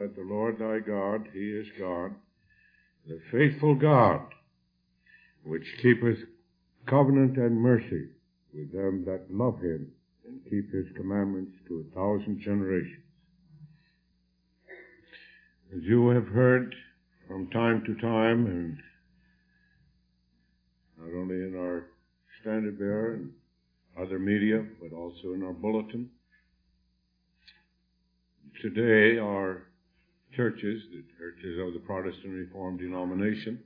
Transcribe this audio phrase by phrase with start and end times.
[0.00, 2.12] that the Lord thy God, he is God,
[3.06, 4.22] the faithful God,
[5.44, 6.18] which keepeth
[6.86, 8.08] covenant and mercy
[8.54, 9.92] with them that love him
[10.26, 13.04] and keep his commandments to a thousand generations.
[15.76, 16.74] As you have heard
[17.28, 18.78] from time to time, and
[20.98, 21.84] not only in our
[22.40, 23.30] standard bearer and
[24.00, 26.08] other media, but also in our bulletin,
[28.62, 29.69] today our
[30.36, 33.60] churches, the churches of the Protestant Reformed denomination,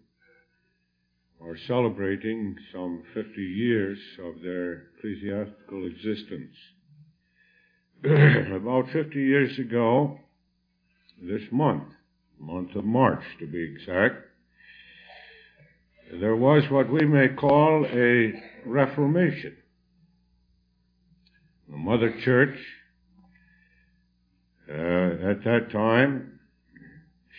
[1.42, 6.56] are celebrating some 50 years of their ecclesiastical existence.
[8.04, 10.18] About 50 years ago,
[11.20, 11.84] this month,
[12.38, 14.16] month of March to be exact,
[16.20, 18.32] there was what we may call a
[18.66, 19.56] reformation.
[21.68, 22.56] The Mother Church,
[24.68, 26.34] uh, at that time,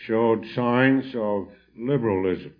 [0.06, 2.54] showed signs of liberalism.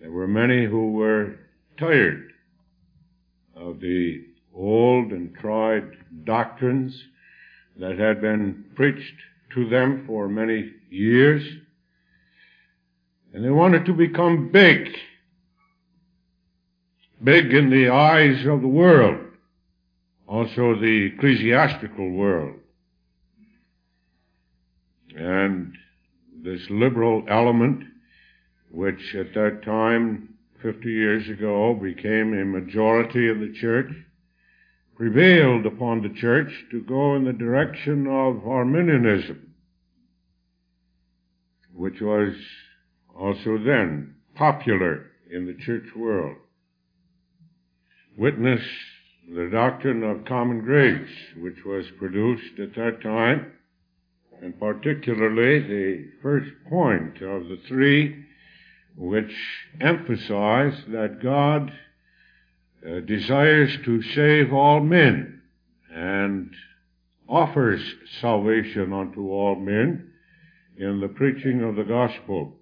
[0.00, 1.36] There were many who were
[1.78, 2.32] tired
[3.56, 4.24] of the
[4.54, 5.84] old and tried
[6.24, 7.00] doctrines
[7.78, 9.14] that had been preached
[9.54, 11.42] to them for many years.
[13.32, 14.88] And they wanted to become big.
[17.22, 19.20] Big in the eyes of the world.
[20.26, 22.56] Also the ecclesiastical world.
[25.16, 25.74] And
[26.42, 27.84] this liberal element,
[28.70, 33.90] which at that time, 50 years ago, became a majority in the church,
[34.96, 39.54] prevailed upon the church to go in the direction of Arminianism,
[41.72, 42.34] which was
[43.14, 46.36] also then popular in the church world.
[48.16, 48.62] Witness
[49.32, 53.52] the doctrine of common grace, which was produced at that time
[54.42, 58.24] and particularly the first point of the three
[58.96, 59.32] which
[59.80, 61.72] emphasize that God
[62.86, 65.40] uh, desires to save all men
[65.92, 66.50] and
[67.28, 67.80] offers
[68.20, 70.10] salvation unto all men
[70.76, 72.54] in the preaching of the gospel.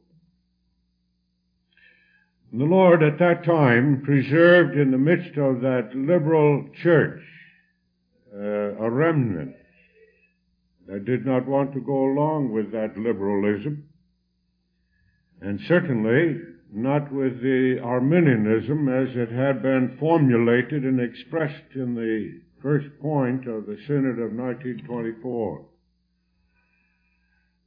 [2.53, 7.23] The Lord at that time preserved in the midst of that liberal church
[8.34, 9.55] uh, a remnant
[10.87, 13.89] that did not want to go along with that liberalism,
[15.41, 16.41] and certainly
[16.73, 23.47] not with the Arminianism as it had been formulated and expressed in the first point
[23.47, 25.65] of the Synod of 1924.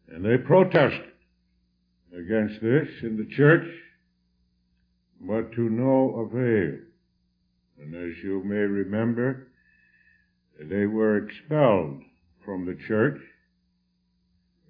[0.09, 1.11] And they protested
[2.17, 3.67] against this in the church,
[5.21, 6.79] but to no avail.
[7.79, 9.47] And as you may remember,
[10.59, 12.01] they were expelled
[12.43, 13.19] from the church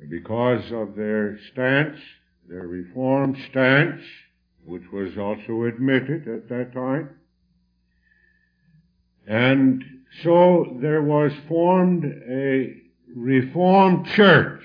[0.10, 2.00] because of their stance,
[2.48, 4.02] their reformed stance,
[4.66, 7.10] which was also admitted at that time.
[9.28, 9.84] And
[10.24, 12.76] so there was formed a
[13.16, 14.64] reformed church,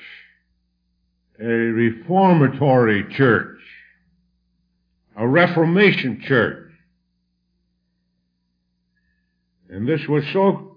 [1.40, 3.58] a reformatory church,
[5.16, 6.70] a reformation church.
[9.68, 10.73] And this was so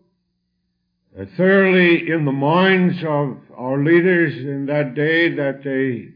[1.18, 6.10] Uh, thoroughly in the minds of our leaders in that day that they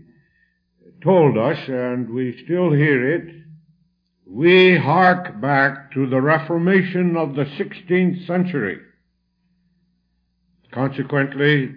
[1.03, 3.33] told us, and we still hear it,
[4.27, 8.77] we hark back to the Reformation of the 16th century.
[10.71, 11.75] Consequently,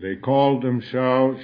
[0.00, 1.40] they called themselves,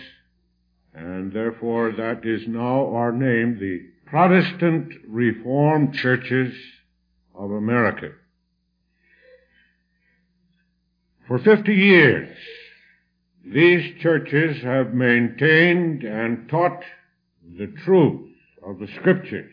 [0.92, 6.52] and therefore that is now our name, the Protestant Reformed Churches
[7.36, 8.10] of America.
[11.26, 12.36] For 50 years,
[13.44, 16.82] these churches have maintained and taught
[17.58, 18.30] the truth
[18.64, 19.52] of the scriptures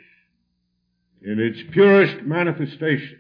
[1.23, 3.19] in its purest manifestation,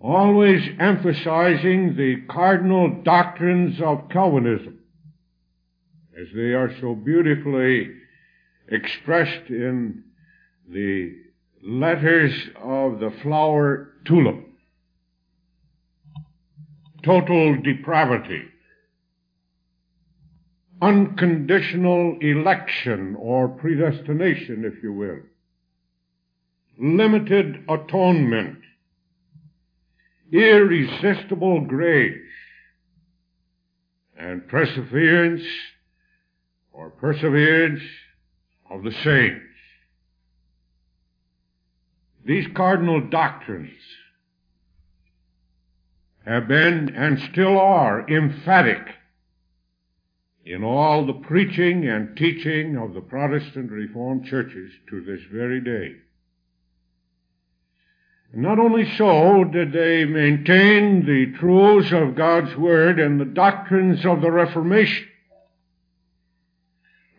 [0.00, 4.80] always emphasizing the cardinal doctrines of Calvinism,
[6.20, 7.90] as they are so beautifully
[8.68, 10.02] expressed in
[10.68, 11.14] the
[11.62, 14.46] letters of the flower tulip
[17.06, 18.42] total depravity,
[20.82, 25.20] unconditional election or predestination, if you will,
[26.78, 28.58] limited atonement,
[30.32, 32.18] irresistible grace,
[34.18, 35.44] and perseverance
[36.72, 37.82] or perseverance
[38.68, 39.44] of the saints.
[42.24, 43.70] These cardinal doctrines
[46.26, 48.82] have been and still are emphatic
[50.44, 55.96] in all the preaching and teaching of the Protestant Reformed churches to this very day.
[58.34, 64.20] Not only so did they maintain the truths of God's Word and the doctrines of
[64.20, 65.06] the Reformation,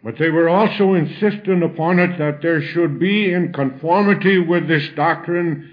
[0.03, 4.87] but they were also insistent upon it that there should be in conformity with this
[4.95, 5.69] doctrine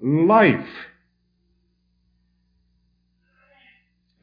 [0.00, 0.66] life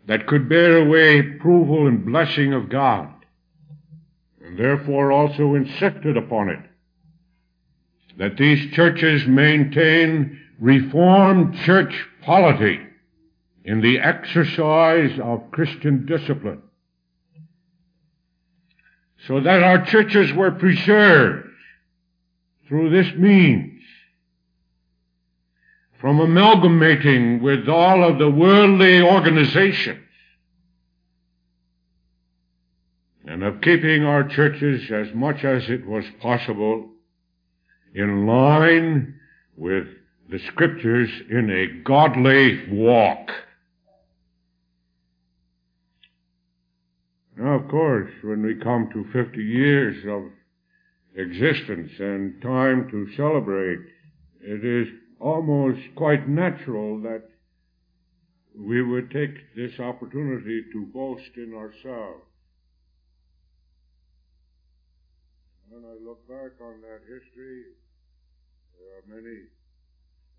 [0.07, 3.12] that could bear away approval and blessing of God,
[4.44, 6.60] and therefore also insisted upon it
[8.18, 12.80] that these churches maintain reformed church polity
[13.66, 16.62] in the exercise of Christian discipline,
[19.28, 21.50] so that our churches were preserved
[22.68, 23.75] through this means
[26.06, 30.06] from amalgamating with all of the worldly organizations
[33.25, 36.88] and of keeping our churches as much as it was possible
[37.96, 39.16] in line
[39.57, 39.88] with
[40.30, 43.31] the scriptures in a godly walk.
[47.36, 50.30] Now, of course, when we come to 50 years of
[51.16, 53.80] existence and time to celebrate,
[54.42, 54.88] it is
[55.25, 57.24] almost quite natural that
[58.56, 62.22] we would take this opportunity to boast in ourselves.
[65.68, 67.63] When I look back on that history,
[68.77, 69.38] there are many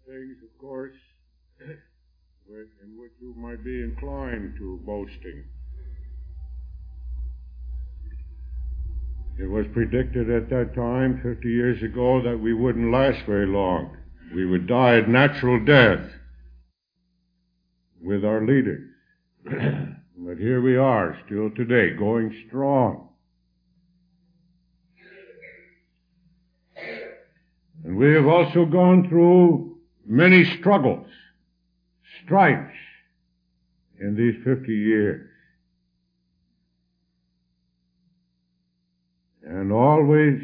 [0.07, 0.95] things, of course,
[1.61, 5.45] in which you might be inclined to boasting.
[9.37, 13.97] It was predicted at that time, 50 years ago, that we wouldn't last very long.
[14.35, 16.01] We would die a natural death
[18.03, 18.91] with our leaders.
[19.45, 23.09] but here we are, still today, going strong.
[27.85, 31.07] And we have also gone through many struggles,
[32.25, 32.75] stripes
[34.01, 35.31] in these 50 years.
[39.45, 40.43] And always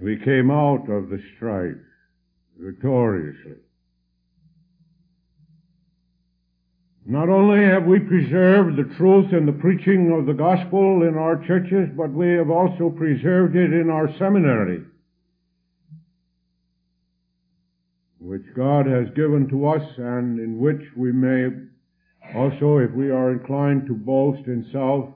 [0.00, 1.76] we came out of the strife
[2.58, 3.56] victoriously.
[7.04, 11.42] Not only have we preserved the truth and the preaching of the gospel in our
[11.46, 14.82] churches, but we have also preserved it in our seminary.
[18.26, 21.46] which God has given to us and in which we may
[22.34, 25.10] also, if we are inclined to boast in self,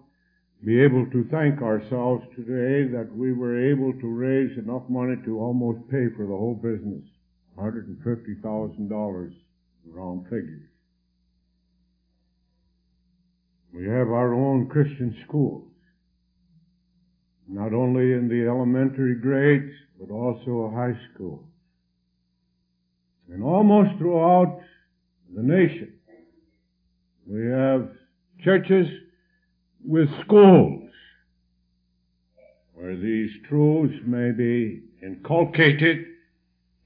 [0.65, 5.39] be able to thank ourselves today that we were able to raise enough money to
[5.41, 7.03] almost pay for the whole business.
[7.59, 9.33] $150,000
[9.87, 10.69] round figures.
[13.73, 15.69] We have our own Christian schools,
[17.49, 21.45] not only in the elementary grades, but also high school.
[23.29, 24.61] And almost throughout
[25.35, 25.95] the nation,
[27.27, 27.91] we have
[28.43, 28.89] churches
[29.85, 30.91] with schools
[32.75, 36.07] where these truths may be inculcated,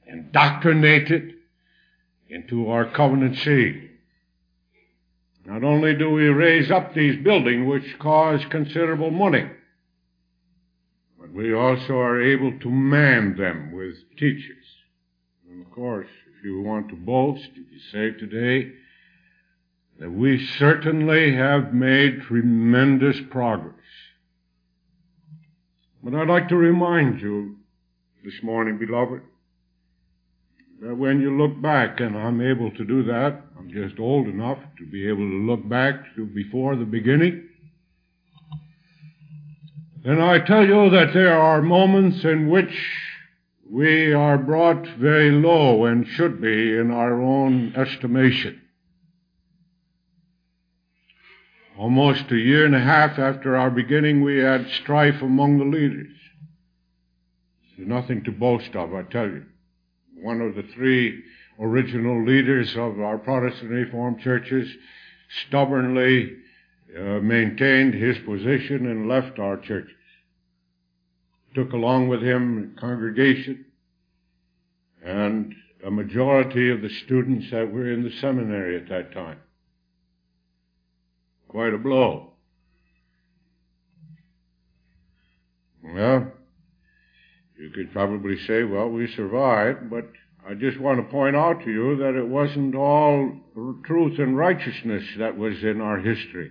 [0.06, 1.34] indoctrinated
[2.28, 3.90] into our covenant seed.
[5.46, 9.46] Not only do we raise up these buildings which cause considerable money,
[11.20, 14.64] but we also are able to man them with teachers.
[15.48, 18.72] And of course, if you want to boast, you say today
[20.00, 23.74] we certainly have made tremendous progress.
[26.02, 27.56] But I'd like to remind you
[28.24, 29.22] this morning, beloved,
[30.82, 34.58] that when you look back, and I'm able to do that, I'm just old enough
[34.78, 37.48] to be able to look back to before the beginning,
[40.04, 42.76] then I tell you that there are moments in which
[43.70, 48.60] we are brought very low and should be in our own estimation.
[51.78, 56.16] Almost a year and a half after our beginning, we had strife among the leaders.
[57.76, 59.44] There's nothing to boast of, I tell you.
[60.20, 61.22] One of the three
[61.58, 64.68] original leaders of our Protestant Reformed churches
[65.46, 66.36] stubbornly
[66.96, 69.90] uh, maintained his position and left our churches
[71.54, 73.64] took along with him a congregation
[75.04, 75.54] and
[75.86, 79.38] a majority of the students that were in the seminary at that time.
[81.54, 82.32] Quite a blow.
[85.84, 86.32] Well,
[87.56, 90.10] you could probably say, well, we survived, but
[90.44, 93.40] I just want to point out to you that it wasn't all
[93.84, 96.50] truth and righteousness that was in our history.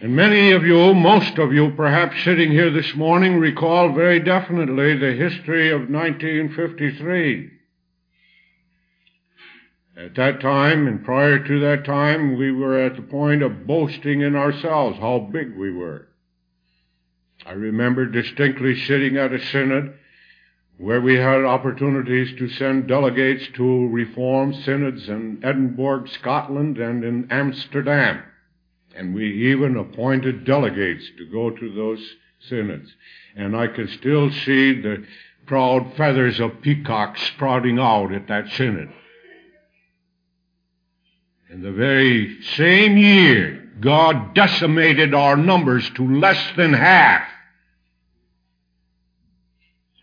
[0.00, 4.96] And many of you, most of you perhaps sitting here this morning, recall very definitely
[4.96, 7.55] the history of 1953.
[9.96, 14.20] At that time, and prior to that time, we were at the point of boasting
[14.20, 16.08] in ourselves how big we were.
[17.46, 19.94] I remember distinctly sitting at a synod
[20.76, 27.28] where we had opportunities to send delegates to reform synods in Edinburgh, Scotland, and in
[27.30, 28.22] Amsterdam.
[28.94, 32.94] And we even appointed delegates to go to those synods.
[33.34, 35.06] And I can still see the
[35.46, 38.92] proud feathers of peacocks sprouting out at that synod.
[41.56, 47.26] In the very same year, God decimated our numbers to less than half.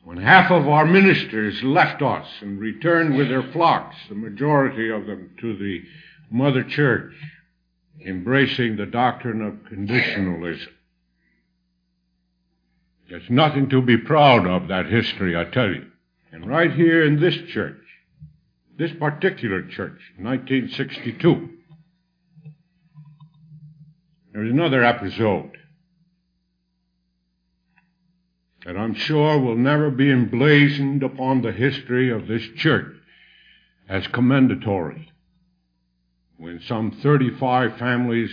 [0.04, 5.06] When half of our ministers left us and returned with their flocks, the majority of
[5.06, 5.84] them to the
[6.32, 7.14] mother church,
[8.04, 10.70] embracing the doctrine of conditionalism.
[13.12, 15.86] There's nothing to be proud of, that history, I tell you.
[16.32, 17.83] And right here in this church,
[18.78, 21.50] this particular church, 1962,
[24.34, 25.52] there's another episode
[28.66, 32.96] that I'm sure will never be emblazoned upon the history of this church
[33.88, 35.12] as commendatory
[36.38, 38.32] when some 35 families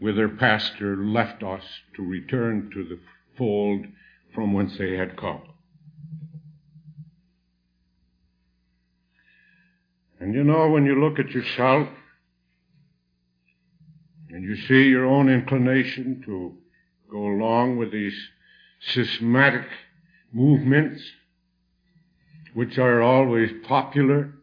[0.00, 1.62] with their pastor left us
[1.94, 2.98] to return to the
[3.36, 3.86] fold
[4.34, 5.42] from whence they had come.
[10.20, 11.88] And you know, when you look at yourself
[14.28, 16.54] and you see your own inclination to
[17.10, 18.14] go along with these
[18.80, 19.66] systematic
[20.30, 21.02] movements,
[22.52, 24.34] which are always popular,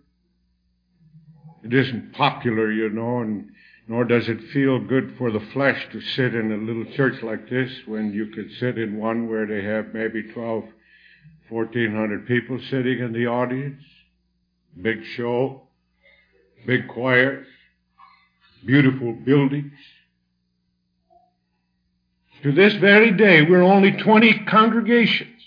[1.64, 3.52] it isn't popular, you know, and
[3.88, 7.50] nor does it feel good for the flesh to sit in a little church like
[7.50, 10.66] this when you could sit in one where they have maybe 12,
[11.50, 13.82] 1400 people sitting in the audience.
[14.82, 15.67] Big show,
[16.66, 17.48] big choirs,
[18.66, 19.74] beautiful buildings.
[22.44, 25.42] To this very day, we're only 20 congregations,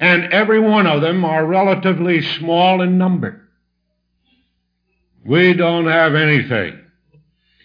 [0.00, 3.48] and every one of them are relatively small in number.
[5.24, 6.80] We don't have anything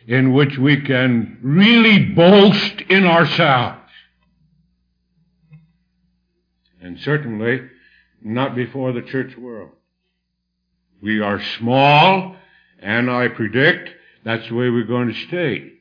[0.08, 3.78] in which we can really boast in ourselves.
[6.82, 7.62] And certainly
[8.22, 9.70] not before the church world.
[11.02, 12.36] We are small,
[12.82, 13.90] and I predict
[14.24, 15.72] that's the way we're going to stay.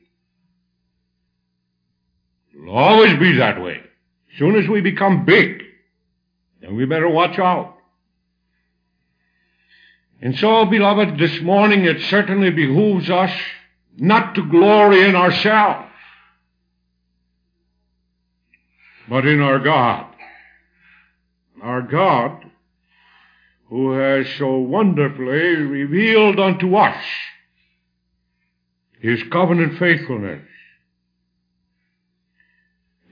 [2.53, 3.77] It'll always be that way.
[4.31, 5.63] As soon as we become big,
[6.61, 7.75] then we better watch out.
[10.21, 13.31] And so, beloved, this morning it certainly behooves us
[13.97, 15.87] not to glory in ourselves,
[19.07, 20.05] but in our God.
[21.61, 22.48] Our God,
[23.69, 27.03] who has so wonderfully revealed unto us
[28.99, 30.41] His covenant faithfulness.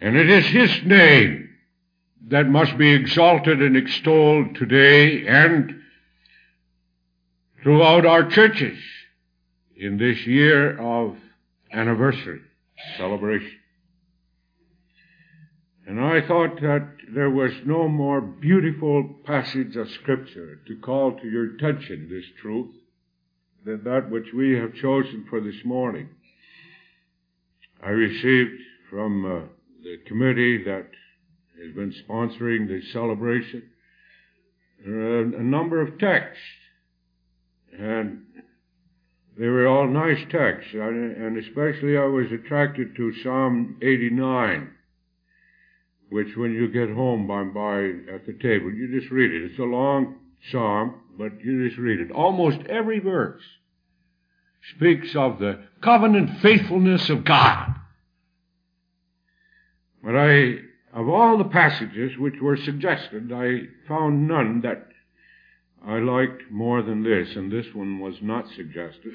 [0.02, 1.50] And it is His name
[2.30, 5.82] that must be exalted and extolled today and
[7.64, 8.78] throughout our churches
[9.76, 11.18] in this year of
[11.72, 12.42] anniversary
[12.98, 13.57] celebration.
[15.88, 21.27] And I thought that there was no more beautiful passage of Scripture to call to
[21.27, 22.75] your attention this truth
[23.65, 26.10] than that which we have chosen for this morning.
[27.82, 29.39] I received from uh,
[29.82, 30.88] the committee that
[31.63, 33.63] has been sponsoring the celebration
[34.86, 36.44] uh, a number of texts.
[37.77, 38.24] And
[39.38, 44.72] they were all nice texts, and especially I was attracted to Psalm 89,
[46.10, 49.52] which when you get home by, by at the table, you just read it.
[49.52, 50.16] It's a long
[50.52, 52.12] psalm, but you just read it.
[52.12, 53.42] Almost every verse
[54.76, 57.76] speaks of the covenant faithfulness of God.
[60.04, 60.56] But I,
[60.94, 64.88] of all the passages which were suggested, I found none that
[65.86, 69.14] I liked more than this, and this one was not suggested.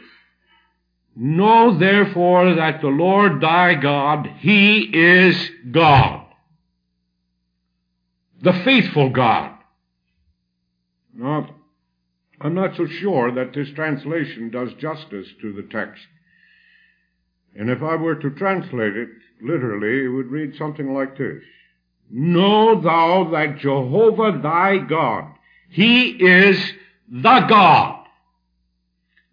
[1.15, 6.22] Know therefore that the Lord thy God, He is God.
[8.43, 9.55] The faithful God.
[11.15, 11.49] Now,
[12.41, 16.03] I'm not so sure that this translation does justice to the text.
[17.55, 19.09] And if I were to translate it
[19.41, 21.43] literally, it would read something like this.
[22.11, 25.33] Know thou that Jehovah thy God,
[25.71, 26.59] He is
[27.09, 28.07] the God,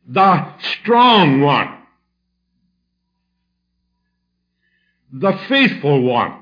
[0.08, 1.78] the strong one,
[5.12, 6.38] the faithful one.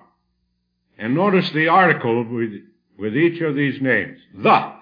[0.98, 2.54] And notice the article with,
[2.98, 4.20] with each of these names.
[4.34, 4.74] The.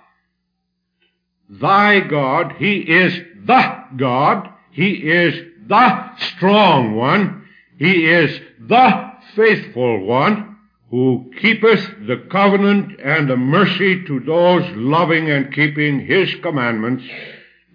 [1.50, 3.14] Thy God, He is
[3.46, 5.36] the God, He is
[5.68, 10.58] the strong one, He is the faithful one,
[10.90, 17.04] who keepeth the covenant and the mercy to those loving and keeping His commandments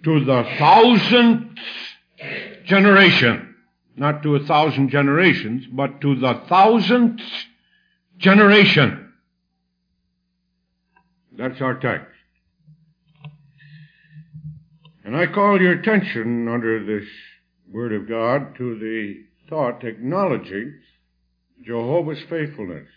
[0.03, 1.59] to the thousandth
[2.65, 3.55] generation.
[3.95, 7.21] Not to a thousand generations, but to the thousandth
[8.21, 9.13] generation.
[11.37, 12.07] That's our text.
[15.03, 17.07] And I call your attention under this
[17.69, 20.79] Word of God to the thought acknowledging
[21.65, 22.87] Jehovah's faithfulness.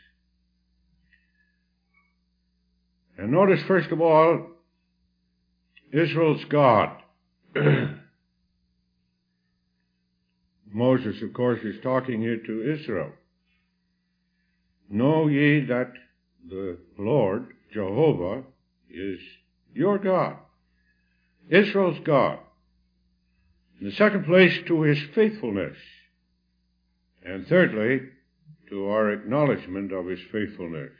[3.16, 4.48] And notice, first of all,
[5.92, 6.90] Israel's God.
[10.72, 13.12] Moses, of course, is talking here to Israel.
[14.88, 15.92] Know ye that
[16.48, 18.42] the Lord, Jehovah,
[18.90, 19.18] is
[19.74, 20.36] your God,
[21.48, 22.38] Israel's God.
[23.80, 25.76] In the second place, to his faithfulness.
[27.24, 28.00] And thirdly,
[28.70, 30.92] to our acknowledgement of his faithfulness.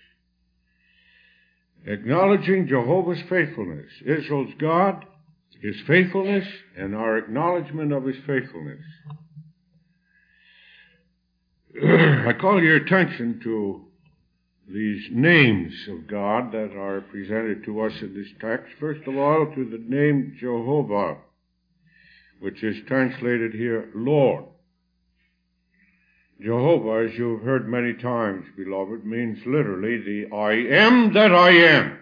[1.87, 5.05] Acknowledging Jehovah's faithfulness, Israel's God,
[5.61, 8.85] his faithfulness, and our acknowledgement of his faithfulness.
[11.77, 13.85] I call your attention to
[14.69, 18.73] these names of God that are presented to us in this text.
[18.79, 21.17] First of all, to the name Jehovah,
[22.41, 24.45] which is translated here Lord.
[26.41, 31.99] Jehovah, as you've heard many times, beloved, means literally the I am that I am.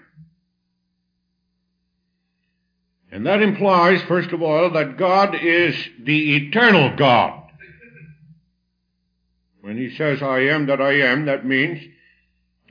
[3.10, 7.41] And that implies, first of all, that God is the eternal God.
[9.62, 11.80] When he says, I am that I am, that means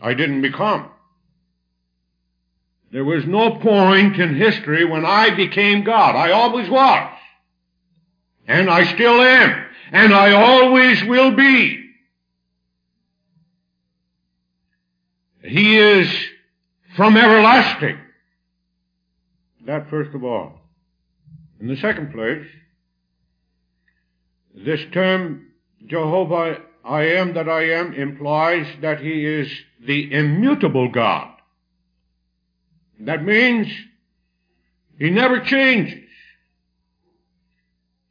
[0.02, 0.90] I didn't become.
[2.92, 6.18] There was no point in history when I became God.
[6.18, 7.14] I always was.
[8.46, 9.66] And I still am.
[9.94, 11.82] And I always will be.
[15.44, 16.14] He is
[16.98, 18.00] from everlasting.
[19.66, 20.60] That first of all.
[21.62, 22.46] In the second place,
[24.54, 25.48] this term
[25.86, 29.52] Jehovah I am that I am implies that he is
[29.86, 31.30] the immutable God.
[33.00, 33.68] That means
[34.98, 36.00] he never changes.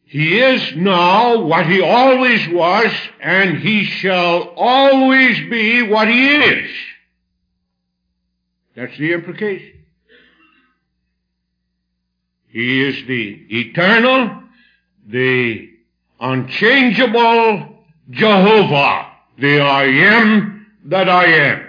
[0.05, 6.71] He is now what he always was, and he shall always be what he is.
[8.75, 9.85] That's the implication.
[12.49, 14.43] He is the eternal,
[15.07, 15.71] the
[16.19, 17.80] unchangeable,
[18.11, 21.67] Jehovah, the I am that I am.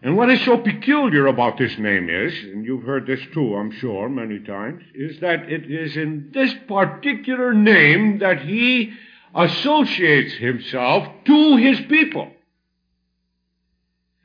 [0.00, 3.72] And what is so peculiar about this name is, and you've heard this too, I'm
[3.72, 8.92] sure, many times, is that it is in this particular name that he
[9.34, 12.30] associates himself to his people.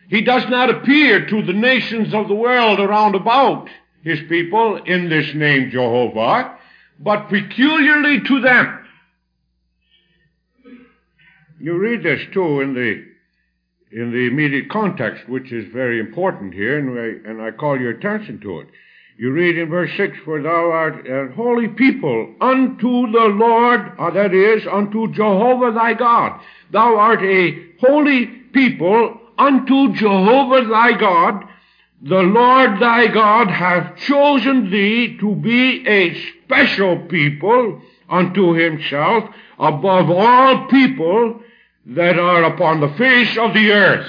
[0.09, 3.67] He does not appear to the nations of the world around about
[4.03, 6.57] his people in this name Jehovah,
[6.99, 8.82] but peculiarly to them.
[11.63, 13.05] You read this too in the
[13.97, 17.91] in the immediate context, which is very important here, and I, and I call your
[17.91, 18.67] attention to it.
[19.17, 24.09] You read in verse 6, For thou art a holy people unto the Lord, or
[24.09, 26.41] uh, that is, unto Jehovah thy God.
[26.71, 31.45] Thou art a holy people unto Jehovah thy God.
[32.01, 40.09] The Lord thy God hath chosen thee to be a special people unto himself above
[40.09, 41.39] all people
[41.85, 44.07] that are upon the face of the earth.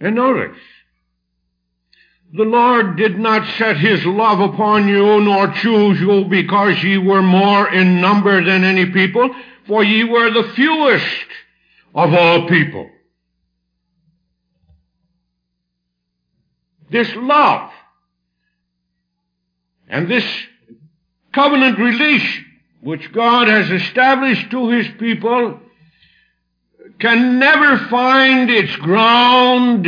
[0.00, 0.58] And notice,
[2.32, 7.22] the Lord did not set his love upon you, nor choose you because ye were
[7.22, 9.30] more in number than any people,
[9.66, 11.26] for ye were the fewest
[11.94, 12.90] of all people.
[16.90, 17.70] This love
[19.94, 20.24] and this
[21.32, 22.44] covenant relation
[22.80, 25.60] which God has established to his people
[26.98, 29.86] can never find its ground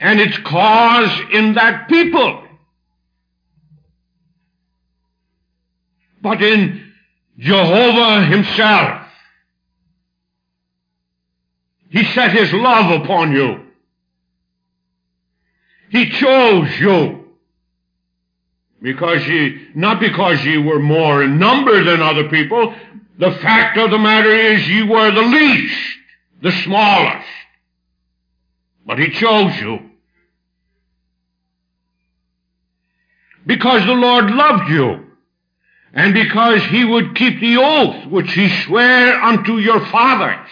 [0.00, 2.42] and its cause in that people,
[6.20, 6.92] but in
[7.38, 9.02] Jehovah himself.
[11.88, 13.64] He set his love upon you.
[15.90, 17.25] He chose you.
[18.86, 22.72] Because ye, not because ye were more in number than other people,
[23.18, 25.76] the fact of the matter is ye were the least,
[26.40, 27.26] the smallest.
[28.86, 29.90] But he chose you.
[33.44, 35.06] Because the Lord loved you.
[35.92, 40.48] And because he would keep the oath which he sware unto your fathers.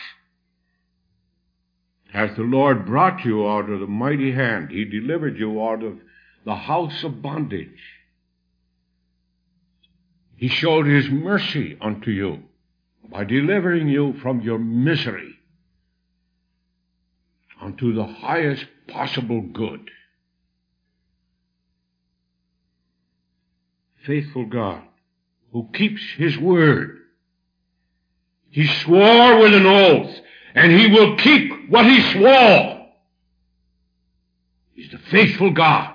[2.12, 6.00] As the Lord brought you out of the mighty hand, he delivered you out of
[6.44, 7.93] the house of bondage.
[10.44, 12.42] He showed his mercy unto you
[13.10, 15.38] by delivering you from your misery
[17.62, 19.90] unto the highest possible good.
[24.04, 24.82] Faithful God,
[25.50, 26.98] who keeps his word.
[28.50, 30.14] He swore with an oath,
[30.54, 32.86] and he will keep what he swore.
[34.74, 35.93] He's the faithful God.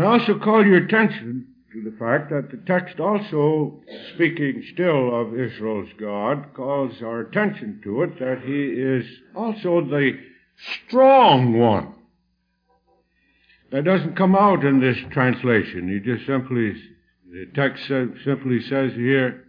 [0.00, 3.80] I also call your attention to the fact that the text also,
[4.14, 10.18] speaking still of Israel's God, calls our attention to it that he is also the
[10.86, 11.94] strong one.
[13.70, 15.88] That doesn't come out in this translation.
[15.88, 16.74] He just simply,
[17.30, 19.44] the text simply says here,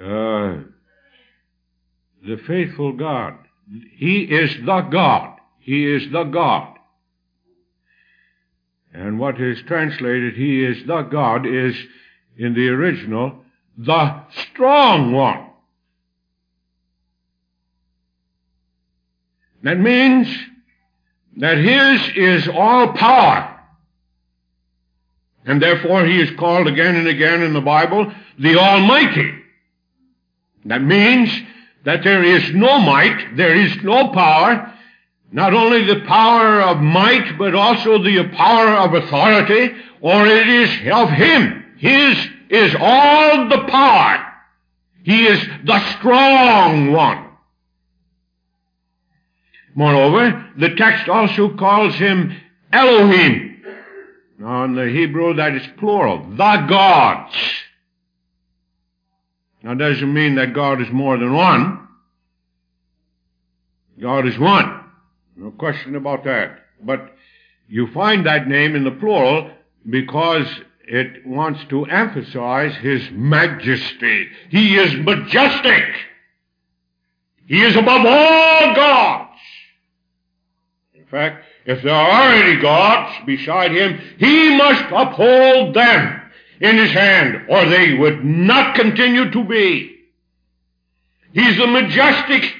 [0.00, 0.62] uh,
[2.26, 3.38] the faithful God.
[3.96, 5.38] He is the God.
[5.58, 6.71] He is the God.
[8.92, 11.74] And what is translated, He is the God, is
[12.36, 13.38] in the original,
[13.78, 15.48] the strong one.
[19.62, 20.28] That means
[21.38, 23.48] that His is all power.
[25.46, 29.32] And therefore He is called again and again in the Bible the Almighty.
[30.64, 31.30] That means
[31.84, 34.71] that there is no might, there is no power,
[35.32, 40.70] not only the power of might, but also the power of authority, or it is
[40.92, 41.64] of Him.
[41.78, 42.18] His
[42.50, 44.32] is all the power.
[45.02, 47.30] He is the strong one.
[49.74, 52.36] Moreover, the text also calls him
[52.72, 53.64] Elohim.
[54.38, 56.18] Now in the Hebrew that is plural.
[56.30, 57.34] The gods.
[59.62, 61.88] Now doesn't mean that God is more than one.
[63.98, 64.81] God is one.
[65.36, 66.58] No question about that.
[66.82, 67.14] But
[67.68, 69.50] you find that name in the plural
[69.88, 70.46] because
[70.84, 74.28] it wants to emphasize his majesty.
[74.50, 75.84] He is majestic.
[77.46, 79.38] He is above all gods.
[80.94, 86.20] In fact, if there are any gods beside him, he must uphold them
[86.60, 89.96] in his hand, or they would not continue to be.
[91.32, 92.54] He's the majestic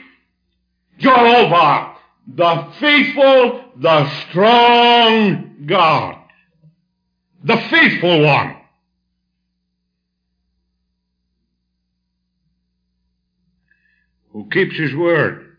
[0.98, 1.91] Jehovah
[2.26, 6.16] the faithful, the strong God.
[7.44, 8.56] The faithful one.
[14.32, 15.56] Who keeps his word.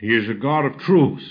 [0.00, 1.22] He is a God of truth.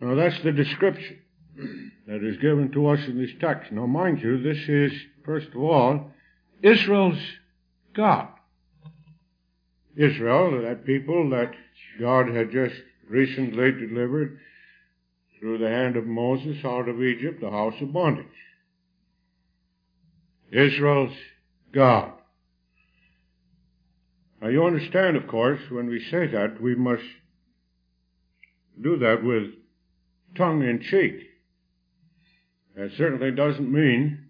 [0.00, 1.20] Now that's the description
[2.06, 3.72] that is given to us in this text.
[3.72, 4.92] Now mind you, this is
[5.24, 6.10] first of all,
[6.62, 7.18] Israel's
[7.94, 8.28] God.
[9.96, 11.52] Israel, that people that
[12.00, 12.74] God had just
[13.08, 14.38] recently delivered
[15.38, 18.26] through the hand of Moses out of Egypt, the house of bondage.
[20.50, 21.14] Israel's
[21.72, 22.12] God.
[24.40, 27.02] Now you understand, of course, when we say that, we must
[28.80, 29.52] do that with
[30.36, 31.28] tongue in cheek.
[32.76, 34.28] That certainly doesn't mean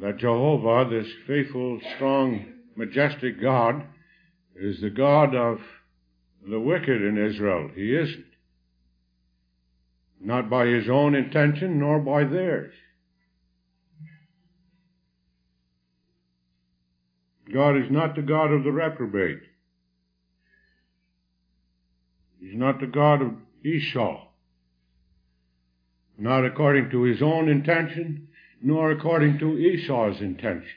[0.00, 3.84] that Jehovah, this faithful, strong, majestic God,
[4.56, 5.58] is the God of
[6.48, 7.70] the wicked in Israel.
[7.74, 8.24] He isn't.
[10.20, 12.72] Not by his own intention, nor by theirs.
[17.52, 19.40] God is not the God of the reprobate.
[22.38, 23.32] He's not the God of
[23.64, 24.26] Esau.
[26.16, 28.28] Not according to his own intention,
[28.62, 30.68] nor according to Esau's intention.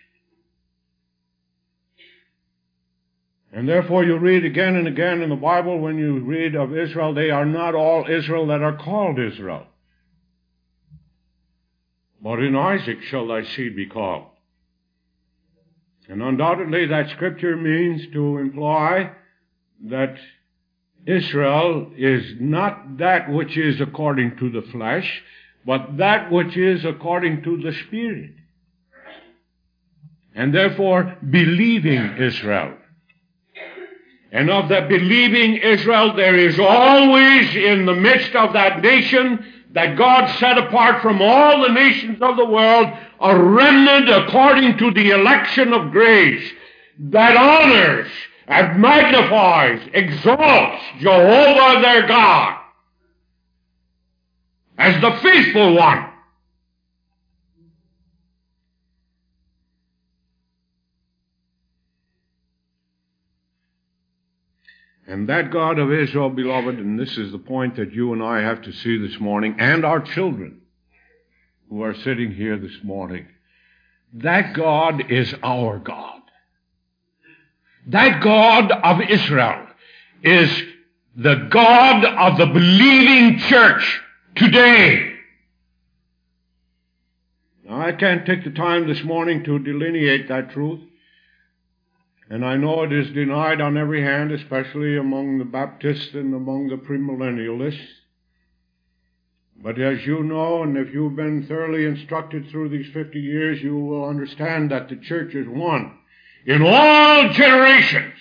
[3.52, 7.14] And therefore you read again and again in the Bible when you read of Israel,
[7.14, 9.68] they are not all Israel that are called Israel.
[12.22, 14.26] But in Isaac shall thy seed be called.
[16.08, 19.12] And undoubtedly that scripture means to imply
[19.86, 20.16] that
[21.06, 25.22] Israel is not that which is according to the flesh,
[25.66, 28.32] but that which is according to the Spirit.
[30.36, 32.74] And therefore, believing Israel.
[34.32, 39.96] And of the believing Israel, there is always in the midst of that nation that
[39.96, 42.88] God set apart from all the nations of the world
[43.22, 46.52] a remnant according to the election of grace
[46.98, 48.12] that honors
[48.48, 52.63] and magnifies, exalts Jehovah their God
[54.78, 56.10] as the faithful one.
[65.06, 68.42] And that God of Israel, beloved, and this is the point that you and I
[68.42, 70.62] have to see this morning, and our children
[71.70, 73.28] who are sitting here this morning,
[74.14, 76.22] that God is our God.
[77.88, 79.68] That God of Israel
[80.24, 80.50] is
[81.16, 84.02] the God of the believing church
[84.36, 85.14] today.
[87.64, 90.82] Now, I can't take the time this morning to delineate that truth.
[92.30, 96.70] And I know it is denied on every hand, especially among the Baptists and among
[96.70, 97.88] the premillennialists.
[99.62, 103.78] But as you know, and if you've been thoroughly instructed through these 50 years, you
[103.78, 105.98] will understand that the church is one
[106.46, 108.16] in all generations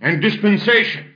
[0.00, 1.09] and dispensations.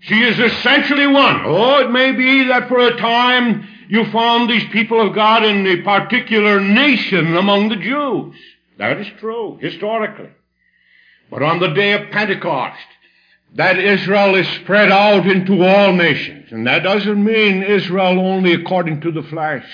[0.00, 1.42] She is essentially one.
[1.44, 5.66] Oh, it may be that for a time you found these people of God in
[5.66, 8.36] a particular nation among the Jews.
[8.78, 10.30] That is true, historically.
[11.30, 12.78] But on the day of Pentecost,
[13.54, 16.52] that Israel is spread out into all nations.
[16.52, 19.66] And that doesn't mean Israel only according to the flesh.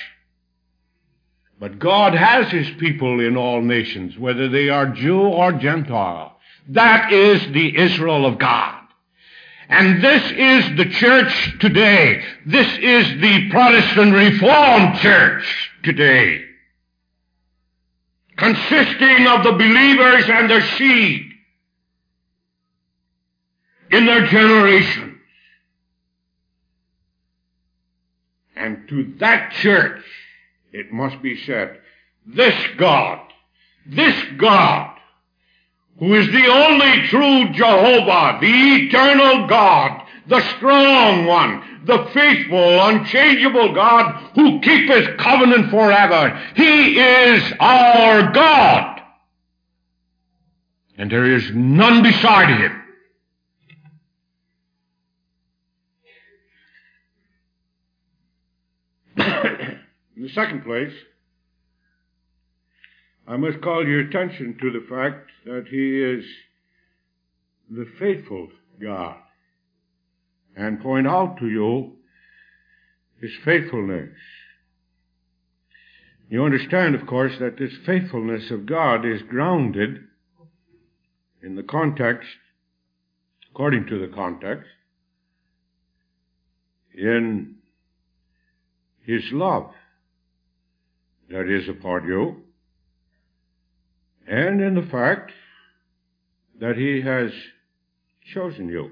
[1.61, 6.39] But God has His people in all nations, whether they are Jew or Gentile.
[6.69, 8.84] That is the Israel of God.
[9.69, 12.23] And this is the church today.
[12.45, 16.45] This is the Protestant Reformed Church today.
[18.37, 21.31] Consisting of the believers and their seed
[23.91, 25.19] in their generations.
[28.57, 30.05] And to that church,
[30.73, 31.79] it must be said,
[32.27, 33.21] this God,
[33.87, 34.94] this God,
[35.99, 43.75] who is the only true Jehovah, the eternal God, the strong one, the faithful, unchangeable
[43.75, 46.41] God who keepeth covenant forever.
[46.57, 49.03] He is our God.
[50.97, 52.81] And there is none beside him.
[60.17, 60.93] In the second place,
[63.27, 66.25] I must call your attention to the fact that He is
[67.71, 68.49] the faithful
[68.81, 69.17] God
[70.57, 71.93] and point out to you
[73.21, 74.11] His faithfulness.
[76.29, 80.01] You understand, of course, that this faithfulness of God is grounded
[81.43, 82.29] in the context,
[83.51, 84.69] according to the context,
[86.95, 87.57] in
[89.01, 89.71] His love
[91.31, 92.44] that is upon you,
[94.27, 95.33] and in the fact
[96.61, 97.31] that He has
[98.33, 98.91] chosen you.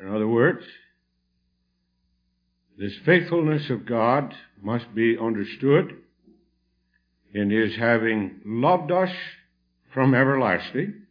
[0.00, 0.64] In other words,
[2.78, 5.96] this faithfulness of God must be understood
[7.32, 9.10] in His having loved us
[9.92, 11.02] from everlasting,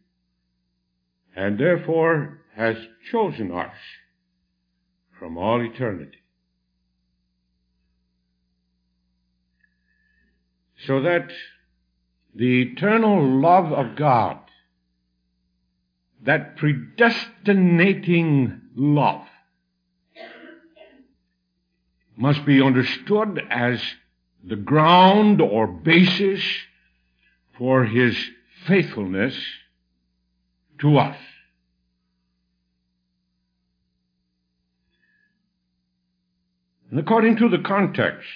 [1.36, 2.76] and therefore has
[3.12, 3.74] chosen us
[5.18, 6.18] from all eternity.
[10.86, 11.28] So that
[12.34, 14.38] the eternal love of God,
[16.24, 19.26] that predestinating love,
[22.16, 23.80] must be understood as
[24.42, 26.42] the ground or basis
[27.56, 28.16] for his
[28.66, 29.40] faithfulness
[30.80, 31.16] to us.
[36.90, 38.26] And according to the context,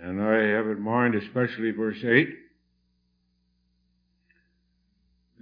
[0.00, 2.28] and I have in mind especially verse 8.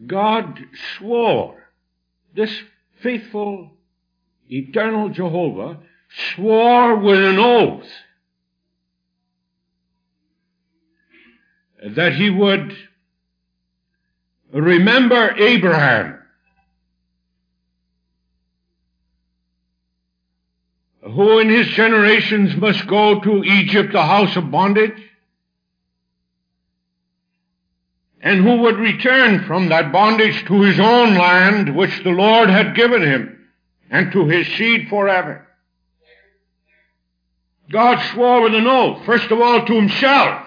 [0.06, 0.58] God
[0.96, 1.70] swore,
[2.34, 2.50] this
[3.02, 3.72] faithful,
[4.48, 5.78] eternal Jehovah
[6.34, 7.88] swore with an oath
[11.94, 12.76] that he would
[14.52, 16.20] remember Abraham
[21.02, 25.09] who in his generations must go to Egypt, the house of bondage?
[28.20, 32.74] And who would return from that bondage to his own land which the Lord had
[32.74, 33.48] given him
[33.90, 35.46] and to his seed forever.
[37.70, 40.46] God swore with an oath, first of all to himself,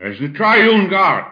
[0.00, 1.30] as the triune God,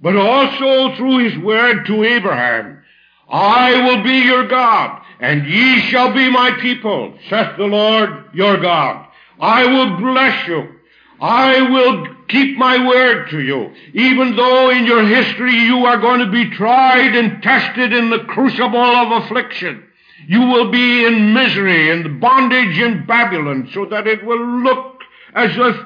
[0.00, 2.82] but also through his word to Abraham,
[3.28, 8.58] I will be your God, and ye shall be my people, saith the Lord your
[8.58, 9.06] God.
[9.40, 10.75] I will bless you.
[11.20, 13.72] I will keep my word to you.
[13.94, 18.20] Even though in your history you are going to be tried and tested in the
[18.20, 19.82] crucible of affliction.
[20.26, 25.00] You will be in misery and bondage in Babylon so that it will look
[25.34, 25.76] as if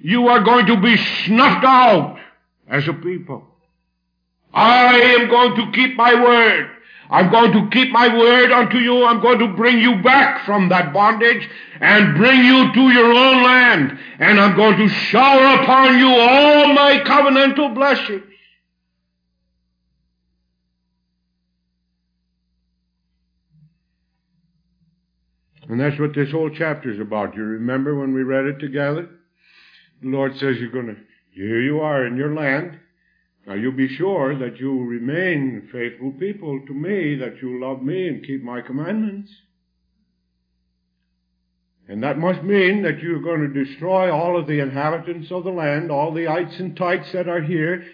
[0.00, 2.18] you are going to be snuffed out
[2.68, 3.46] as a people.
[4.52, 6.70] I am going to keep my word.
[7.14, 9.04] I'm going to keep my word unto you.
[9.04, 11.48] I'm going to bring you back from that bondage
[11.80, 13.96] and bring you to your own land.
[14.18, 18.24] And I'm going to shower upon you all my covenantal blessings.
[25.68, 27.36] And that's what this whole chapter is about.
[27.36, 29.08] You remember when we read it together?
[30.02, 30.96] The Lord says you're going to,
[31.30, 32.80] here you are in your land.
[33.46, 38.08] Now you be sure that you remain faithful people to me, that you love me
[38.08, 39.30] and keep my commandments.
[41.86, 45.50] And that must mean that you're going to destroy all of the inhabitants of the
[45.50, 47.84] land, all the ites and tites that are here.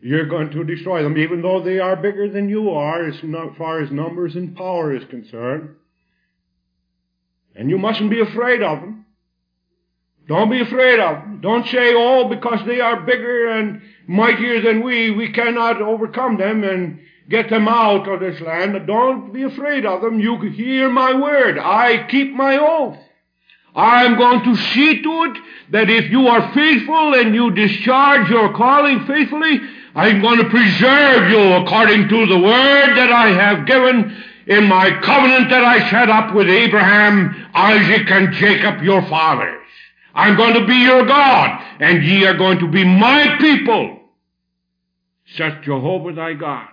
[0.00, 3.14] You're going to destroy them, even though they are bigger than you are as
[3.56, 5.76] far as numbers and power is concerned.
[7.54, 9.05] And you mustn't be afraid of them.
[10.28, 11.40] Don't be afraid of them.
[11.40, 16.64] Don't say, oh, because they are bigger and mightier than we, we cannot overcome them
[16.64, 18.86] and get them out of this land.
[18.86, 20.18] Don't be afraid of them.
[20.18, 21.58] You hear my word.
[21.58, 22.98] I keep my oath.
[23.74, 25.38] I'm going to see to it
[25.70, 29.60] that if you are faithful and you discharge your calling faithfully,
[29.94, 34.90] I'm going to preserve you according to the word that I have given in my
[35.02, 39.55] covenant that I set up with Abraham, Isaac, and Jacob, your fathers.
[40.16, 44.00] I'm going to be your God, and ye are going to be my people,
[45.36, 46.68] saith Jehovah thy God.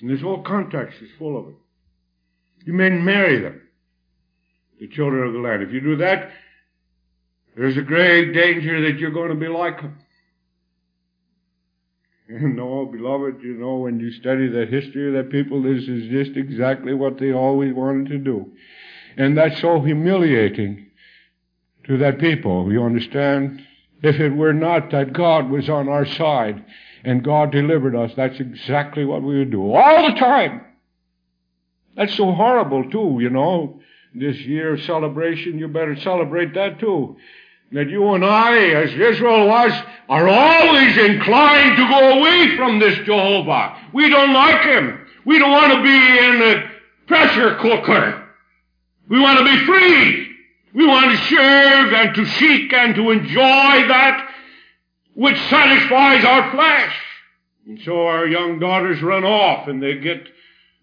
[0.00, 1.54] And this whole context is full of it.
[2.64, 3.62] You may marry them,
[4.80, 5.62] the children of the land.
[5.62, 6.30] If you do that,
[7.56, 9.98] there's a grave danger that you're going to be like them.
[12.28, 16.10] And no, beloved, you know, when you study the history of that people, this is
[16.10, 18.52] just exactly what they always wanted to do.
[19.16, 20.86] And that's so humiliating
[21.84, 22.70] to that people.
[22.72, 23.62] You understand?
[24.02, 26.64] If it were not that God was on our side
[27.04, 29.72] and God delivered us, that's exactly what we would do.
[29.74, 30.62] All the time!
[31.96, 33.80] That's so horrible too, you know.
[34.14, 37.16] This year of celebration, you better celebrate that too
[37.72, 39.72] that you and I, as Israel was,
[40.08, 43.76] are always inclined to go away from this Jehovah.
[43.92, 45.06] We don't like him.
[45.26, 46.70] We don't want to be in a
[47.06, 48.27] pressure cooker.
[49.08, 50.28] We want to be free.
[50.74, 54.28] We want to serve and to seek and to enjoy that
[55.14, 56.94] which satisfies our flesh.
[57.66, 60.28] And so our young daughters run off and they get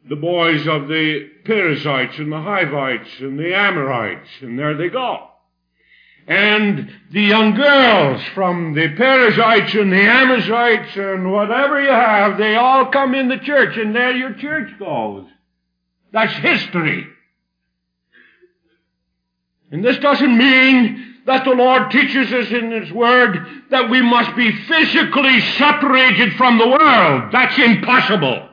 [0.08, 5.30] the boys of the Perizzites and the Hivites and the Amorites, and there they go.
[6.28, 12.56] And the young girls from the Perizzites and the Amorites and whatever you have, they
[12.56, 15.26] all come in the church and there your church goes.
[16.12, 17.08] That's history.
[19.76, 24.34] And this doesn't mean that the Lord teaches us in His Word that we must
[24.38, 27.34] be physically separated from the world.
[27.34, 28.48] That's impossible.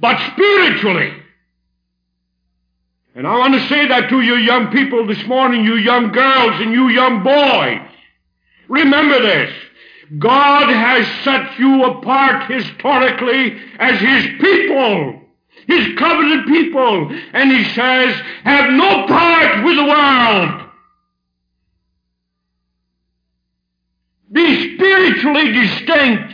[0.00, 1.12] But spiritually,
[3.14, 6.62] and I want to say that to you young people this morning, you young girls
[6.62, 7.86] and you young boys.
[8.68, 9.52] Remember this.
[10.18, 15.27] God has set you apart historically as His people.
[15.68, 17.12] His covenant people.
[17.32, 20.64] And He says, have no part with the world.
[24.32, 26.32] Be spiritually distinct.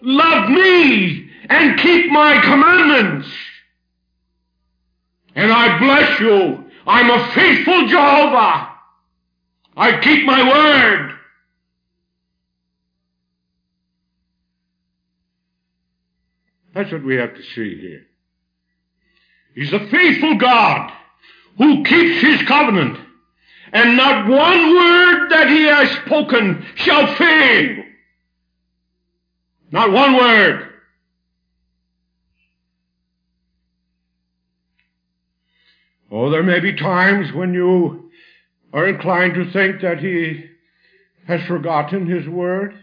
[0.00, 3.28] Love me and keep my commandments.
[5.34, 6.64] And I bless you.
[6.86, 8.70] I'm a faithful Jehovah.
[9.76, 11.12] I keep my word.
[16.76, 18.02] That's what we have to see here.
[19.54, 20.92] He's a faithful God
[21.56, 22.98] who keeps his covenant,
[23.72, 27.82] and not one word that he has spoken shall fail.
[29.70, 30.68] Not one word.
[36.10, 38.10] Oh, there may be times when you
[38.74, 40.44] are inclined to think that he
[41.26, 42.74] has forgotten his word.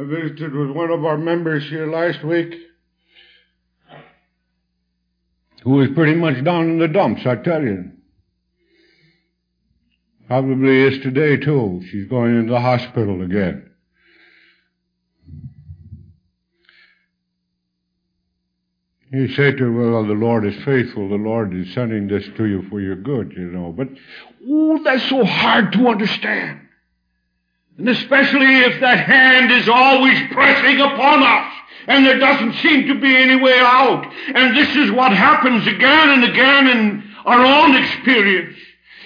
[0.00, 2.54] I visited with one of our members here last week
[5.62, 7.90] who was pretty much down in the dumps, I tell you.
[10.26, 11.82] Probably is today too.
[11.90, 13.70] She's going into the hospital again.
[19.12, 21.10] You say to her, well, the Lord is faithful.
[21.10, 23.74] The Lord is sending this to you for your good, you know.
[23.76, 23.88] But,
[24.48, 26.60] oh, that's so hard to understand.
[27.80, 31.50] And especially if that hand is always pressing upon us
[31.86, 34.04] and there doesn't seem to be any way out.
[34.34, 38.54] And this is what happens again and again in our own experience.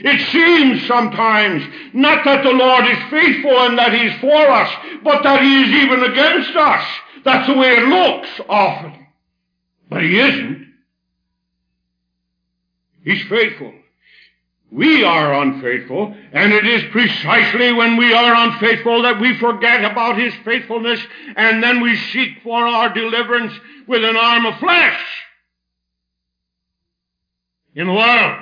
[0.01, 1.63] It seems sometimes
[1.93, 4.73] not that the Lord is faithful and that He's for us,
[5.05, 6.85] but that He is even against us.
[7.25, 9.07] That's the way it looks often.
[9.89, 10.75] But He isn't.
[13.05, 13.73] He's faithful.
[14.75, 20.19] We are unfaithful, and it is precisely when we are unfaithful that we forget about
[20.19, 20.99] His faithfulness,
[21.37, 23.53] and then we seek for our deliverance
[23.87, 25.01] with an arm of flesh
[27.77, 28.41] in the world.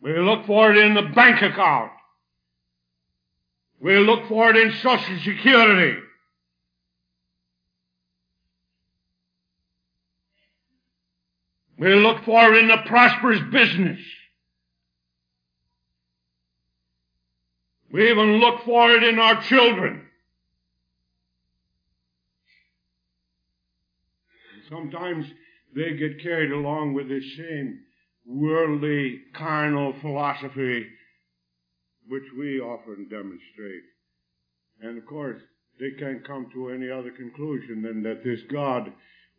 [0.00, 1.92] We look for it in the bank account.
[3.78, 6.00] We look for it in Social Security.
[11.82, 13.98] We look for it in a prosperous business.
[17.90, 20.06] We even look for it in our children.
[24.70, 25.26] Sometimes
[25.74, 27.80] they get carried along with this same
[28.26, 30.86] worldly, carnal philosophy
[32.06, 33.82] which we often demonstrate.
[34.80, 35.42] And of course,
[35.80, 38.92] they can't come to any other conclusion than that this God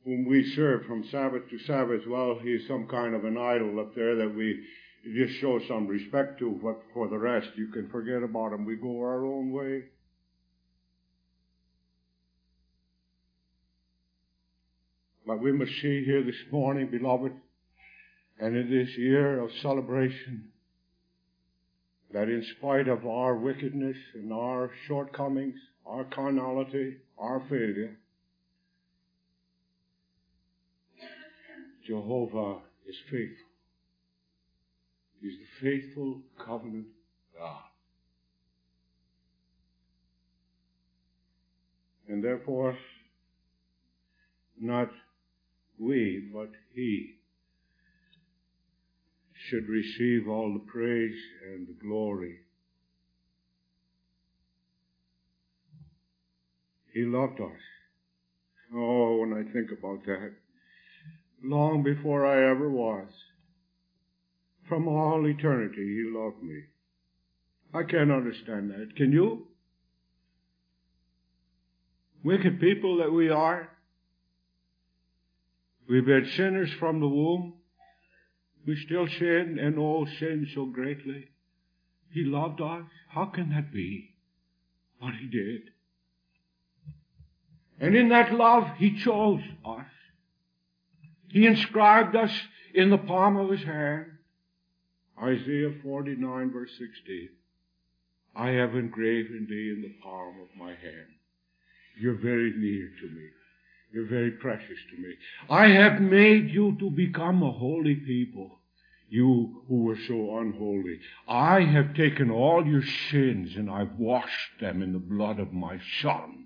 [0.05, 3.95] whom we serve from Sabbath to Sabbath, well, he's some kind of an idol up
[3.95, 4.63] there that we
[5.03, 8.65] just show some respect to, but for the rest, you can forget about him.
[8.65, 9.83] We go our own way.
[15.25, 17.31] But we must see here this morning, beloved,
[18.39, 20.49] and in this year of celebration,
[22.11, 27.97] that in spite of our wickedness and our shortcomings, our carnality, our failure,
[31.85, 33.47] Jehovah is faithful.
[35.21, 36.87] He's the faithful covenant
[37.37, 37.61] God.
[42.07, 42.77] And therefore,
[44.59, 44.89] not
[45.79, 47.15] we, but He
[49.49, 52.39] should receive all the praise and the glory.
[56.93, 57.59] He loved us.
[58.75, 60.33] Oh, when I think about that,
[61.43, 63.07] long before I ever was.
[64.67, 66.63] From all eternity, He loved me.
[67.73, 68.95] I can't understand that.
[68.95, 69.47] Can you?
[72.23, 73.69] Wicked people that we are.
[75.89, 77.55] We've been sinners from the womb.
[78.65, 81.27] We still sin and oh, sin so greatly.
[82.11, 82.83] He loved us.
[83.09, 84.15] How can that be?
[85.01, 85.61] But He did.
[87.81, 89.85] And in that love, He chose us.
[91.33, 92.31] He inscribed us
[92.75, 94.05] in the palm of his hand.
[95.19, 97.29] Isaiah 49 verse 16.
[98.35, 101.09] I have engraven thee in the palm of my hand.
[101.99, 103.29] You're very near to me.
[103.91, 105.15] You're very precious to me.
[105.49, 108.59] I have made you to become a holy people.
[109.09, 110.99] You who were so unholy.
[111.27, 115.79] I have taken all your sins and I've washed them in the blood of my
[115.99, 116.42] son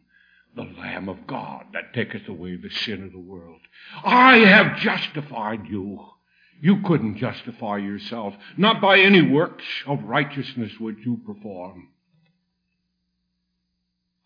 [0.58, 3.62] the Lamb of God that taketh away the sin of the world.
[4.04, 6.04] I have justified you.
[6.60, 8.34] You couldn't justify yourself.
[8.58, 11.90] Not by any works of righteousness would you perform.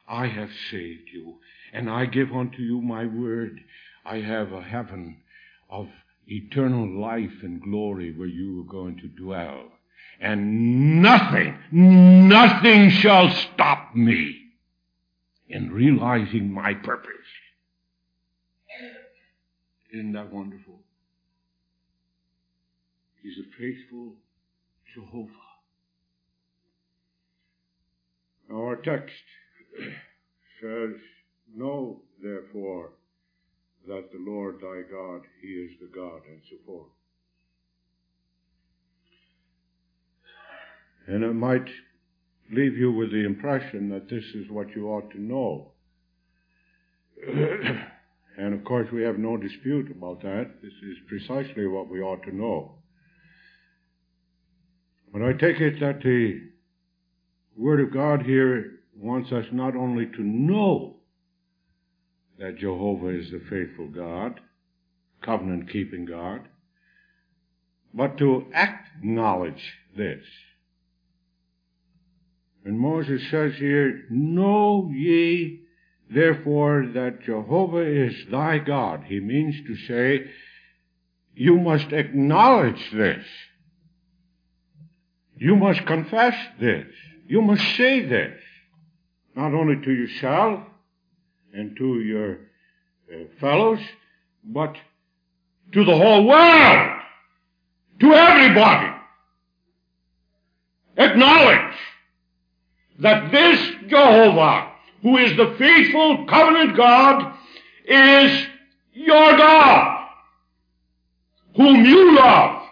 [0.07, 1.39] I have saved you,
[1.73, 3.59] and I give unto you my word.
[4.05, 5.17] I have a heaven
[5.69, 5.87] of
[6.25, 9.65] eternal life and glory where you are going to dwell.
[10.21, 14.40] And nothing, nothing shall stop me
[15.51, 17.11] in realizing my purpose.
[19.93, 20.79] Isn't that wonderful?
[23.21, 24.13] He's a faithful
[24.95, 25.31] Jehovah.
[28.51, 29.13] Our text
[30.61, 30.95] says,
[31.53, 32.91] Know therefore
[33.87, 36.87] that the Lord thy God, he is the God, and so forth.
[41.07, 41.67] And it might
[42.51, 45.71] leave you with the impression that this is what you ought to know.
[48.37, 50.61] And of course, we have no dispute about that.
[50.61, 52.75] This is precisely what we ought to know.
[55.11, 56.41] But I take it that the
[57.57, 60.95] Word of God here wants us not only to know
[62.39, 64.39] that Jehovah is the faithful God,
[65.21, 66.47] covenant keeping God,
[67.93, 70.23] but to acknowledge this.
[72.65, 75.61] And Moses says here, Know ye
[76.09, 79.03] therefore that Jehovah is thy God.
[79.05, 80.31] He means to say,
[81.35, 83.25] you must acknowledge this.
[85.37, 86.85] You must confess this.
[87.27, 88.37] You must say this.
[89.35, 90.61] Not only to yourself
[91.53, 92.33] and to your
[93.11, 93.79] uh, fellows,
[94.43, 94.75] but
[95.71, 96.99] to the whole world.
[98.01, 98.97] To everybody.
[100.97, 101.75] Acknowledge
[103.01, 104.71] that this Jehovah,
[105.01, 107.33] who is the faithful covenant God,
[107.85, 108.47] is
[108.93, 110.07] your God,
[111.55, 112.63] whom you love,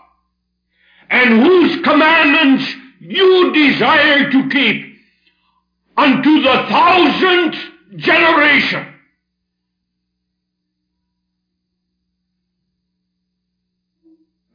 [1.10, 2.66] and whose commandments
[3.00, 4.96] you desire to keep
[5.98, 7.58] unto the thousandth
[7.96, 8.94] generation.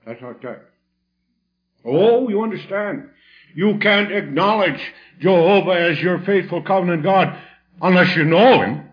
[0.06, 0.66] That's our text.
[1.84, 3.08] Oh, you understand.
[3.54, 4.80] You can't acknowledge
[5.20, 7.38] Jehovah as your faithful covenant God
[7.80, 8.88] unless you know Him.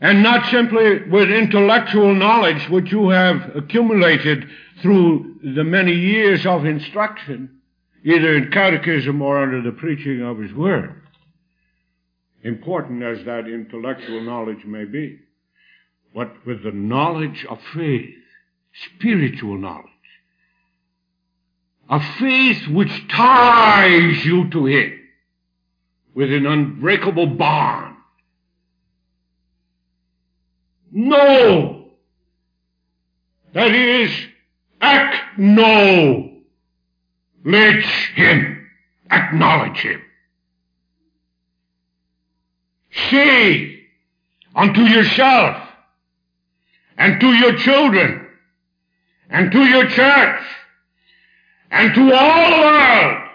[0.00, 4.48] And not simply with intellectual knowledge which you have accumulated
[4.80, 7.60] through the many years of instruction,
[8.04, 11.02] either in catechism or under the preaching of His Word.
[12.44, 15.18] Important as that intellectual knowledge may be.
[16.14, 18.14] But with the knowledge of faith,
[18.94, 19.86] spiritual knowledge,
[21.88, 25.00] a faith which ties you to Him
[26.14, 27.96] with an unbreakable bond.
[30.90, 31.86] No!
[33.54, 34.10] That is,
[34.82, 36.32] acknowledge
[38.14, 38.68] Him.
[39.10, 40.02] Acknowledge Him.
[43.10, 43.80] Say
[44.54, 45.56] unto yourself
[46.98, 48.26] and to your children
[49.30, 50.42] and to your church
[51.70, 53.28] and to all the world.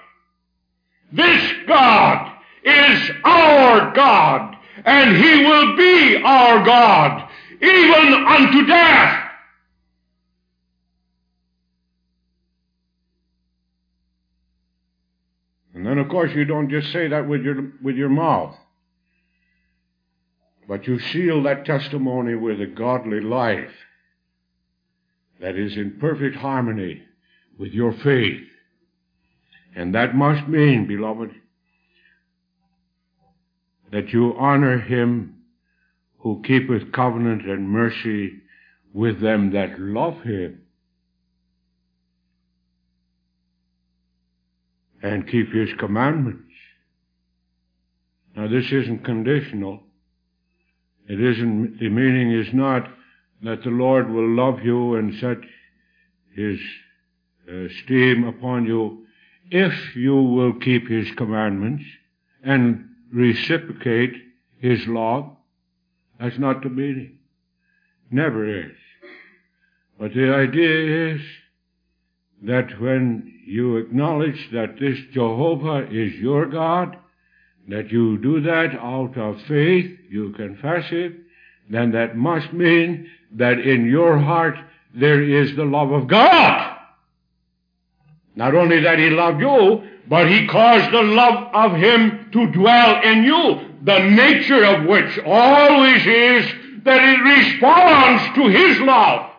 [1.12, 2.32] This God
[2.64, 7.30] is our God, and He will be our God,
[7.62, 9.20] even unto death.
[15.76, 18.56] And then, of course, you don't just say that with your, with your mouth,
[20.68, 23.72] but you seal that testimony with a godly life
[25.42, 27.04] that is in perfect harmony
[27.64, 28.46] with your faith.
[29.74, 31.32] And that must mean, beloved,
[33.90, 35.38] that you honor him
[36.18, 38.34] who keepeth covenant and mercy
[38.94, 40.64] with them that love him
[45.02, 46.44] and keep his commandments.
[48.36, 49.80] Now this isn't conditional.
[51.08, 52.90] It isn't, the meaning is not
[53.44, 55.38] that the Lord will love you and set
[56.36, 56.60] his
[57.48, 59.06] esteem upon you
[59.52, 61.84] if you will keep his commandments
[62.44, 64.14] and reciprocate
[64.60, 65.30] his love.
[66.20, 67.20] That's not the meaning.
[68.10, 68.76] Never is.
[70.00, 71.22] But the idea is
[72.44, 76.98] that when you acknowledge that this Jehovah is your God,
[77.70, 81.14] that you do that out of faith, you confess it,
[81.70, 84.56] then that must mean that in your heart
[84.94, 86.73] there is the love of God.
[88.36, 93.02] Not only that he loved you, but he caused the love of him to dwell
[93.04, 96.52] in you, the nature of which always is
[96.84, 99.32] that it responds to his love.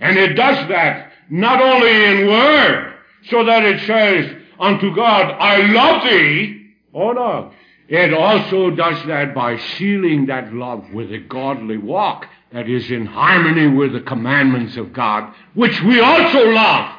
[0.00, 2.94] And it does that not only in word,
[3.28, 6.74] so that it says unto God, I love thee.
[6.92, 7.52] Oh no.
[7.88, 13.06] It also does that by sealing that love with a godly walk that is in
[13.06, 16.96] harmony with the commandments of God, which we also love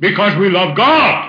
[0.00, 1.28] because we love God.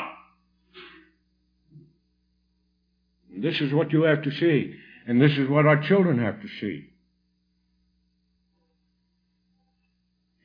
[3.35, 6.47] This is what you have to see, and this is what our children have to
[6.59, 6.89] see.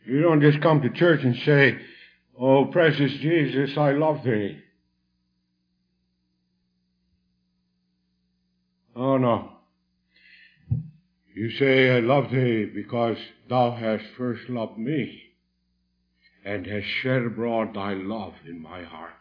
[0.05, 1.79] You don't just come to church and say,
[2.41, 4.59] Oh, precious Jesus, I love thee.
[8.95, 9.58] Oh, no.
[11.39, 13.17] You say, I love thee because
[13.49, 15.23] thou hast first loved me
[16.45, 19.13] and hast shed abroad thy love in my heart.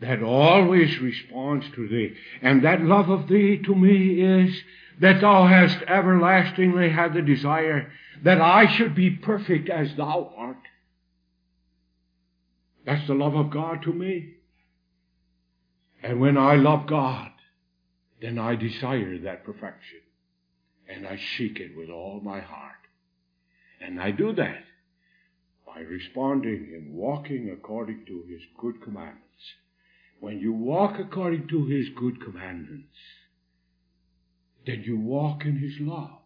[0.00, 2.14] That always responds to thee.
[2.40, 4.62] And that love of thee to me is
[5.02, 7.92] that thou hast everlastingly had the desire
[8.24, 10.56] that I should be perfect as thou art.
[12.86, 14.36] That's the love of God to me.
[16.02, 17.30] And when I love God,
[18.22, 20.00] then I desire that perfection.
[20.88, 22.72] And I seek it with all my heart.
[23.80, 24.64] And I do that
[25.66, 29.22] by responding and walking according to His good commandments.
[30.20, 32.96] When you walk according to His good commandments,
[34.64, 36.20] then you walk in His love.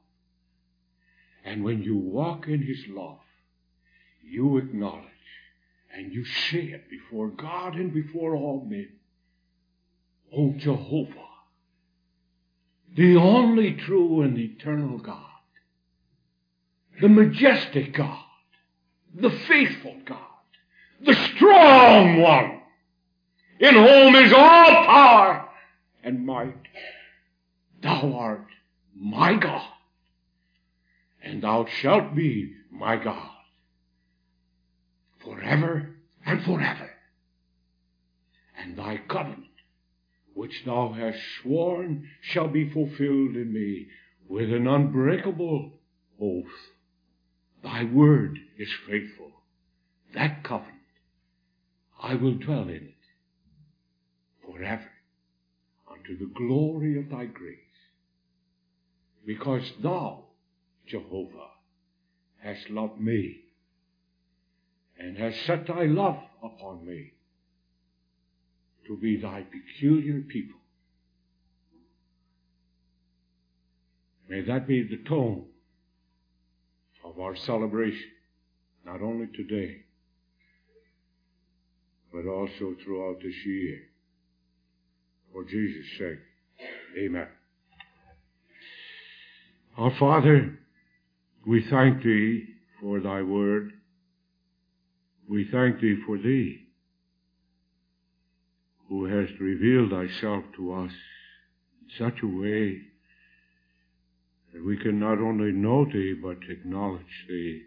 [1.45, 3.19] And when you walk in His love,
[4.23, 5.07] you acknowledge
[5.93, 8.91] and you say it before God and before all men.
[10.37, 11.30] O Jehovah,
[12.95, 15.25] the only true and eternal God,
[17.01, 18.25] the majestic God,
[19.15, 20.19] the faithful God,
[21.05, 22.61] the strong one,
[23.59, 25.49] in whom is all power
[26.03, 26.55] and might.
[27.83, 28.47] Thou art
[28.95, 29.69] my God,
[31.23, 33.31] and thou shalt be my God
[35.25, 35.91] forever
[36.25, 36.91] and forever.
[38.59, 39.47] And thy covenant,
[40.35, 43.89] which thou hast sworn, shall be fulfilled in me
[44.29, 45.73] with an unbreakable
[46.21, 46.47] oath.
[47.63, 49.33] Thy word is faithful.
[50.15, 50.77] That covenant,
[52.03, 52.95] I will dwell in it
[54.45, 54.91] forever
[55.91, 57.59] unto the glory of thy grace.
[59.27, 60.25] Because thou,
[60.87, 61.51] Jehovah,
[62.39, 63.41] hast loved me
[64.99, 67.13] and hast set thy love upon me
[68.91, 70.59] to be thy peculiar people.
[74.29, 75.45] May that be the tone
[77.05, 78.11] of our celebration,
[78.85, 79.83] not only today,
[82.13, 83.79] but also throughout this year.
[85.33, 86.19] For Jesus' sake,
[86.99, 87.29] amen.
[89.79, 90.59] Our Father,
[91.47, 92.45] we thank Thee
[92.81, 93.71] for Thy word.
[95.29, 96.67] We thank Thee for Thee,
[98.91, 100.91] who hast revealed Thyself to us
[101.81, 102.81] in such a way
[104.53, 107.63] that we can not only know Thee, but acknowledge Thee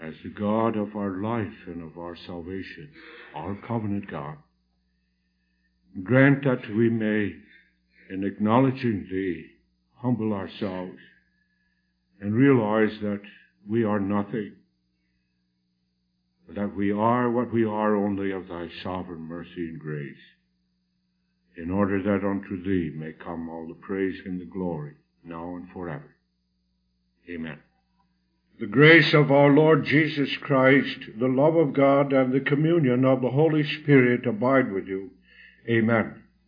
[0.00, 2.90] as the God of our life and of our salvation,
[3.34, 4.36] our covenant God.
[6.04, 7.32] Grant that we may,
[8.10, 9.46] in acknowledging Thee,
[9.96, 10.98] humble ourselves
[12.20, 13.22] and realize that
[13.68, 14.52] we are nothing
[16.48, 20.16] that we are what we are only of thy sovereign mercy and grace,
[21.56, 25.68] in order that unto thee may come all the praise and the glory, now and
[25.70, 26.16] forever.
[27.30, 27.58] Amen.
[28.60, 33.20] The grace of our Lord Jesus Christ, the love of God, and the communion of
[33.20, 35.10] the Holy Spirit abide with you.
[35.68, 36.23] Amen.